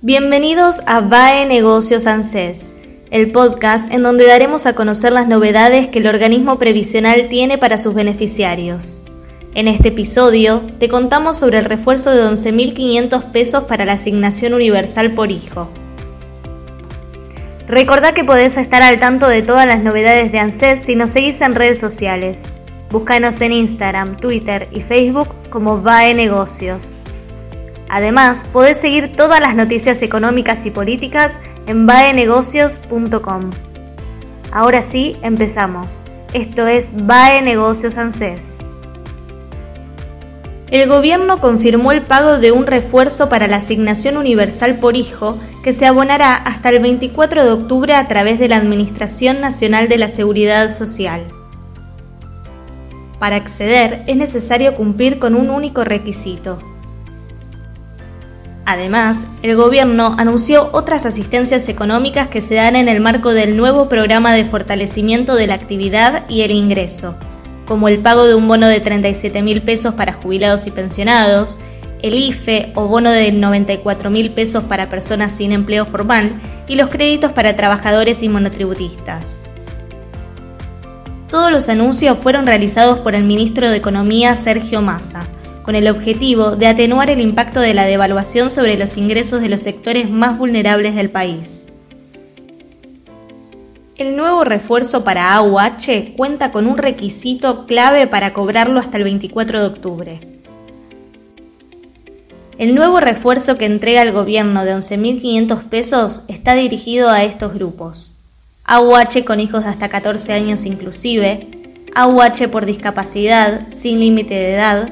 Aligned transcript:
Bienvenidos 0.00 0.80
a 0.86 1.00
VAE 1.00 1.44
Negocios 1.46 2.06
ANSES 2.06 2.72
el 3.10 3.32
podcast 3.32 3.92
en 3.92 4.04
donde 4.04 4.28
daremos 4.28 4.66
a 4.66 4.74
conocer 4.74 5.10
las 5.10 5.26
novedades 5.26 5.88
que 5.88 5.98
el 5.98 6.06
organismo 6.06 6.56
previsional 6.56 7.26
tiene 7.28 7.58
para 7.58 7.78
sus 7.78 7.94
beneficiarios. 7.94 9.00
En 9.56 9.66
este 9.66 9.88
episodio 9.88 10.62
te 10.78 10.88
contamos 10.88 11.36
sobre 11.36 11.58
el 11.58 11.64
refuerzo 11.64 12.12
de 12.12 12.22
11.500 12.22 13.32
pesos 13.32 13.64
para 13.64 13.84
la 13.84 13.94
asignación 13.94 14.54
universal 14.54 15.10
por 15.10 15.32
hijo. 15.32 15.68
Recordá 17.66 18.14
que 18.14 18.22
podés 18.22 18.56
estar 18.56 18.84
al 18.84 19.00
tanto 19.00 19.26
de 19.26 19.42
todas 19.42 19.66
las 19.66 19.82
novedades 19.82 20.30
de 20.30 20.38
ANSES 20.38 20.78
si 20.80 20.94
nos 20.94 21.10
seguís 21.10 21.40
en 21.40 21.56
redes 21.56 21.80
sociales. 21.80 22.44
Búscanos 22.92 23.40
en 23.40 23.50
Instagram, 23.50 24.16
Twitter 24.20 24.68
y 24.70 24.80
Facebook 24.80 25.28
como 25.50 25.82
VAE 25.82 26.14
Negocios. 26.14 26.97
Además, 27.88 28.46
podés 28.52 28.78
seguir 28.78 29.16
todas 29.16 29.40
las 29.40 29.54
noticias 29.54 30.02
económicas 30.02 30.66
y 30.66 30.70
políticas 30.70 31.38
en 31.66 31.86
baenegocios.com. 31.86 33.50
Ahora 34.52 34.82
sí, 34.82 35.16
empezamos. 35.22 36.02
Esto 36.32 36.66
es 36.66 36.90
BAE 36.94 37.42
Negocios 37.42 37.96
ANSES. 37.96 38.58
El 40.70 40.86
gobierno 40.86 41.40
confirmó 41.40 41.92
el 41.92 42.02
pago 42.02 42.38
de 42.38 42.52
un 42.52 42.66
refuerzo 42.66 43.30
para 43.30 43.46
la 43.46 43.56
asignación 43.56 44.18
universal 44.18 44.76
por 44.76 44.96
hijo 44.96 45.38
que 45.64 45.72
se 45.72 45.86
abonará 45.86 46.34
hasta 46.34 46.68
el 46.68 46.80
24 46.80 47.42
de 47.42 47.50
octubre 47.52 47.94
a 47.94 48.06
través 48.06 48.38
de 48.38 48.48
la 48.48 48.56
Administración 48.56 49.40
Nacional 49.40 49.88
de 49.88 49.96
la 49.96 50.08
Seguridad 50.08 50.68
Social. 50.68 51.22
Para 53.18 53.36
acceder 53.36 54.02
es 54.06 54.16
necesario 54.16 54.74
cumplir 54.74 55.18
con 55.18 55.34
un 55.34 55.48
único 55.48 55.84
requisito, 55.84 56.58
Además, 58.70 59.26
el 59.42 59.56
gobierno 59.56 60.14
anunció 60.18 60.68
otras 60.72 61.06
asistencias 61.06 61.70
económicas 61.70 62.28
que 62.28 62.42
se 62.42 62.56
dan 62.56 62.76
en 62.76 62.90
el 62.90 63.00
marco 63.00 63.32
del 63.32 63.56
nuevo 63.56 63.88
programa 63.88 64.34
de 64.34 64.44
fortalecimiento 64.44 65.36
de 65.36 65.46
la 65.46 65.54
actividad 65.54 66.28
y 66.28 66.42
el 66.42 66.50
ingreso, 66.50 67.16
como 67.66 67.88
el 67.88 67.98
pago 68.00 68.26
de 68.26 68.34
un 68.34 68.46
bono 68.46 68.68
de 68.68 68.80
37 68.80 69.40
mil 69.40 69.62
pesos 69.62 69.94
para 69.94 70.12
jubilados 70.12 70.66
y 70.66 70.70
pensionados, 70.70 71.56
el 72.02 72.12
IFE 72.12 72.72
o 72.74 72.88
bono 72.88 73.10
de 73.10 73.32
94 73.32 74.10
mil 74.10 74.32
pesos 74.32 74.64
para 74.64 74.90
personas 74.90 75.32
sin 75.32 75.52
empleo 75.52 75.86
formal 75.86 76.30
y 76.68 76.74
los 76.74 76.88
créditos 76.88 77.32
para 77.32 77.56
trabajadores 77.56 78.22
y 78.22 78.28
monotributistas. 78.28 79.38
Todos 81.30 81.50
los 81.50 81.70
anuncios 81.70 82.18
fueron 82.18 82.44
realizados 82.44 82.98
por 82.98 83.14
el 83.14 83.24
ministro 83.24 83.70
de 83.70 83.78
Economía 83.78 84.34
Sergio 84.34 84.82
Massa 84.82 85.26
con 85.68 85.74
el 85.74 85.88
objetivo 85.88 86.56
de 86.56 86.66
atenuar 86.66 87.10
el 87.10 87.20
impacto 87.20 87.60
de 87.60 87.74
la 87.74 87.84
devaluación 87.84 88.50
sobre 88.50 88.78
los 88.78 88.96
ingresos 88.96 89.42
de 89.42 89.50
los 89.50 89.60
sectores 89.60 90.08
más 90.08 90.38
vulnerables 90.38 90.94
del 90.94 91.10
país. 91.10 91.64
El 93.98 94.16
nuevo 94.16 94.44
refuerzo 94.44 95.04
para 95.04 95.34
AUH 95.34 96.14
cuenta 96.16 96.52
con 96.52 96.66
un 96.66 96.78
requisito 96.78 97.66
clave 97.66 98.06
para 98.06 98.32
cobrarlo 98.32 98.80
hasta 98.80 98.96
el 98.96 99.04
24 99.04 99.60
de 99.60 99.66
octubre. 99.66 100.20
El 102.56 102.74
nuevo 102.74 102.98
refuerzo 102.98 103.58
que 103.58 103.66
entrega 103.66 104.00
el 104.00 104.12
gobierno 104.12 104.64
de 104.64 104.74
11.500 104.74 105.64
pesos 105.64 106.22
está 106.28 106.54
dirigido 106.54 107.10
a 107.10 107.24
estos 107.24 107.52
grupos. 107.52 108.12
AUH 108.64 109.22
con 109.26 109.38
hijos 109.38 109.64
de 109.64 109.68
hasta 109.68 109.90
14 109.90 110.32
años 110.32 110.64
inclusive, 110.64 111.46
AUH 111.94 112.48
por 112.50 112.64
discapacidad 112.64 113.68
sin 113.68 114.00
límite 114.00 114.32
de 114.32 114.54
edad, 114.54 114.88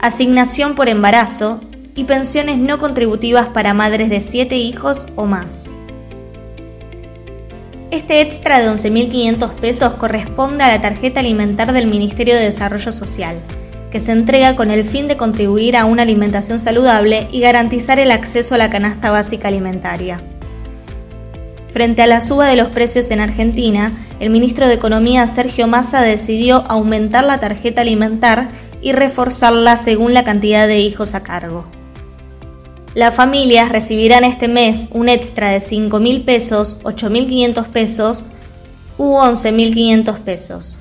asignación 0.00 0.74
por 0.74 0.88
embarazo 0.88 1.60
y 1.94 2.04
pensiones 2.04 2.58
no 2.58 2.78
contributivas 2.78 3.48
para 3.48 3.74
madres 3.74 4.08
de 4.08 4.20
7 4.20 4.56
hijos 4.56 5.06
o 5.14 5.26
más. 5.26 5.66
Este 7.90 8.20
extra 8.20 8.60
de 8.60 8.70
11.500 8.70 9.50
pesos 9.54 9.94
corresponde 9.94 10.62
a 10.64 10.68
la 10.68 10.80
tarjeta 10.80 11.20
alimentar 11.20 11.72
del 11.72 11.86
Ministerio 11.86 12.34
de 12.34 12.42
Desarrollo 12.42 12.92
Social, 12.92 13.36
que 13.90 14.00
se 14.00 14.12
entrega 14.12 14.54
con 14.54 14.70
el 14.70 14.86
fin 14.86 15.08
de 15.08 15.16
contribuir 15.16 15.76
a 15.76 15.84
una 15.84 16.02
alimentación 16.02 16.60
saludable 16.60 17.26
y 17.32 17.40
garantizar 17.40 17.98
el 17.98 18.12
acceso 18.12 18.54
a 18.54 18.58
la 18.58 18.70
canasta 18.70 19.10
básica 19.10 19.48
alimentaria. 19.48 20.20
Frente 21.72 22.02
a 22.02 22.06
la 22.06 22.20
suba 22.20 22.46
de 22.46 22.56
los 22.56 22.68
precios 22.68 23.10
en 23.10 23.20
Argentina, 23.20 23.92
el 24.18 24.30
ministro 24.30 24.68
de 24.68 24.74
Economía 24.74 25.26
Sergio 25.26 25.66
Massa 25.66 26.00
decidió 26.00 26.64
aumentar 26.68 27.24
la 27.24 27.38
tarjeta 27.38 27.80
alimentar 27.80 28.48
y 28.82 28.92
reforzarla 28.92 29.76
según 29.76 30.14
la 30.14 30.24
cantidad 30.24 30.66
de 30.66 30.80
hijos 30.80 31.14
a 31.14 31.22
cargo. 31.22 31.64
Las 32.94 33.14
familias 33.14 33.68
recibirán 33.70 34.24
este 34.24 34.48
mes 34.48 34.88
un 34.92 35.08
extra 35.08 35.50
de 35.50 35.58
5.000 35.58 36.24
pesos, 36.24 36.78
8.500 36.82 37.66
pesos 37.66 38.24
u 38.98 39.14
11.500 39.16 40.18
pesos. 40.18 40.78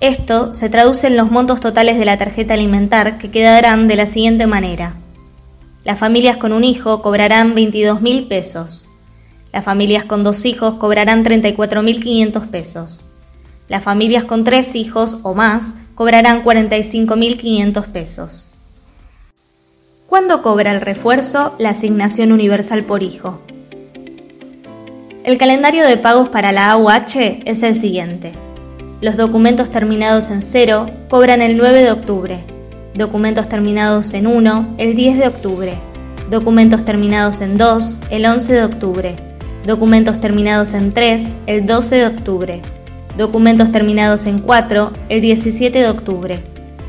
Esto 0.00 0.52
se 0.52 0.68
traduce 0.68 1.06
en 1.06 1.16
los 1.16 1.30
montos 1.30 1.60
totales 1.60 1.98
de 1.98 2.04
la 2.04 2.18
tarjeta 2.18 2.54
alimentar 2.54 3.18
que 3.18 3.30
quedarán 3.30 3.88
de 3.88 3.96
la 3.96 4.06
siguiente 4.06 4.46
manera. 4.46 4.94
Las 5.84 5.98
familias 5.98 6.36
con 6.36 6.52
un 6.52 6.64
hijo 6.64 7.02
cobrarán 7.02 7.54
22.000 7.54 8.28
pesos. 8.28 8.88
Las 9.52 9.64
familias 9.64 10.04
con 10.04 10.24
dos 10.24 10.44
hijos 10.44 10.74
cobrarán 10.74 11.24
34.500 11.24 12.48
pesos. 12.48 13.04
Las 13.72 13.84
familias 13.84 14.24
con 14.24 14.44
tres 14.44 14.74
hijos 14.74 15.16
o 15.22 15.32
más 15.32 15.76
cobrarán 15.94 16.44
45.500 16.44 17.86
pesos. 17.86 18.48
¿Cuándo 20.06 20.42
cobra 20.42 20.72
el 20.72 20.82
refuerzo 20.82 21.54
la 21.58 21.70
asignación 21.70 22.32
universal 22.32 22.84
por 22.84 23.02
hijo? 23.02 23.40
El 25.24 25.38
calendario 25.38 25.86
de 25.86 25.96
pagos 25.96 26.28
para 26.28 26.52
la 26.52 26.70
AUH 26.72 27.40
es 27.46 27.62
el 27.62 27.74
siguiente. 27.74 28.34
Los 29.00 29.16
documentos 29.16 29.70
terminados 29.70 30.28
en 30.28 30.42
0 30.42 30.90
cobran 31.08 31.40
el 31.40 31.56
9 31.56 31.82
de 31.82 31.92
octubre, 31.92 32.40
documentos 32.94 33.48
terminados 33.48 34.12
en 34.12 34.26
1 34.26 34.74
el 34.76 34.94
10 34.94 35.16
de 35.16 35.28
octubre, 35.28 35.74
documentos 36.30 36.84
terminados 36.84 37.40
en 37.40 37.56
2 37.56 37.98
el 38.10 38.26
11 38.26 38.52
de 38.52 38.64
octubre, 38.64 39.16
documentos 39.66 40.20
terminados 40.20 40.74
en 40.74 40.92
3 40.92 41.34
el 41.46 41.66
12 41.66 41.96
de 41.96 42.06
octubre, 42.06 42.62
Documentos 43.16 43.70
terminados 43.70 44.24
en 44.24 44.38
4, 44.38 44.90
el 45.10 45.20
17 45.20 45.78
de 45.78 45.88
octubre. 45.90 46.38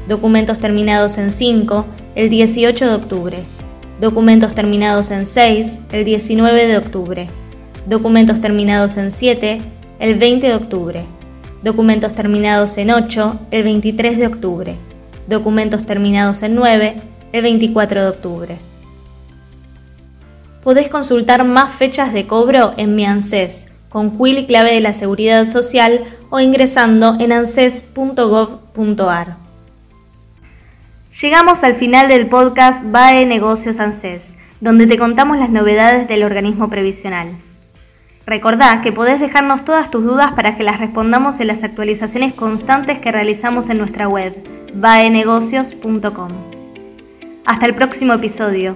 Documentos 0.07 0.57
terminados 0.57 1.17
en 1.17 1.33
5, 1.33 1.85
el 2.15 2.29
18 2.29 2.87
de 2.87 2.95
octubre. 2.95 3.39
Documentos 3.99 4.55
terminados 4.55 5.11
en 5.11 5.25
6, 5.25 5.79
el 5.91 6.05
19 6.05 6.67
de 6.67 6.77
octubre. 6.77 7.27
Documentos 7.87 8.39
terminados 8.39 8.95
en 8.95 9.11
7, 9.11 9.59
el 9.99 10.17
20 10.17 10.47
de 10.47 10.55
octubre. 10.55 11.03
Documentos 11.61 12.13
terminados 12.13 12.77
en 12.77 12.91
8, 12.91 13.39
el 13.51 13.63
23 13.63 14.17
de 14.17 14.27
octubre. 14.27 14.75
Documentos 15.27 15.85
terminados 15.85 16.41
en 16.41 16.55
9, 16.55 16.95
el 17.33 17.41
24 17.41 18.01
de 18.01 18.07
octubre. 18.07 18.57
Podés 20.63 20.87
consultar 20.87 21.43
más 21.43 21.75
fechas 21.75 22.13
de 22.13 22.25
cobro 22.27 22.73
en 22.77 22.95
mi 22.95 23.03
ANSES 23.03 23.72
con 23.93 24.17
quill 24.17 24.39
y 24.39 24.45
clave 24.47 24.73
de 24.73 24.81
la 24.81 24.91
Seguridad 24.91 25.45
Social 25.45 26.01
o 26.31 26.39
ingresando 26.39 27.15
en 27.19 27.31
anses.gov.ar. 27.31 29.27
Llegamos 31.21 31.63
al 31.63 31.75
final 31.75 32.07
del 32.07 32.25
podcast 32.25 32.81
BAE 32.83 33.27
Negocios 33.27 33.79
ANSES, 33.79 34.33
donde 34.61 34.87
te 34.87 34.97
contamos 34.97 35.37
las 35.37 35.51
novedades 35.51 36.07
del 36.07 36.23
organismo 36.23 36.71
previsional. 36.71 37.27
Recordá 38.25 38.81
que 38.81 38.91
podés 38.91 39.19
dejarnos 39.19 39.63
todas 39.63 39.91
tus 39.91 40.03
dudas 40.03 40.31
para 40.33 40.57
que 40.57 40.63
las 40.63 40.79
respondamos 40.79 41.39
en 41.39 41.47
las 41.47 41.63
actualizaciones 41.63 42.33
constantes 42.33 42.97
que 42.97 43.11
realizamos 43.11 43.69
en 43.69 43.77
nuestra 43.77 44.07
web, 44.07 44.33
baenegocios.com. 44.73 46.31
Hasta 47.45 47.65
el 47.67 47.75
próximo 47.75 48.13
episodio. 48.13 48.75